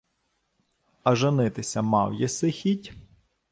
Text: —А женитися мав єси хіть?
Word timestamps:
—А 1.03 1.15
женитися 1.15 1.81
мав 1.81 2.13
єси 2.13 2.51
хіть? 2.51 2.93